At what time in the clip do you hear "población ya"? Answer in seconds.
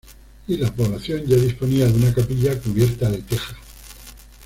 0.73-1.35